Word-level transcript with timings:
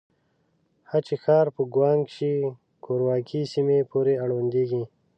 هه 0.89 0.99
چه 1.07 1.15
ښار 1.23 1.45
په 1.55 1.61
ګوانګ 1.75 2.03
شي 2.15 2.33
کورواکې 2.85 3.41
سيمې 3.53 3.79
پورې 3.91 4.13
اړونديږي. 4.23 4.83